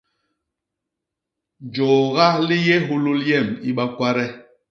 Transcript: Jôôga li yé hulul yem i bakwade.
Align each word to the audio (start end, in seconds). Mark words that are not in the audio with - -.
Jôôga 1.73 2.27
li 2.47 2.57
yé 2.67 2.75
hulul 2.87 3.21
yem 3.29 3.47
i 3.69 3.71
bakwade. 3.77 4.25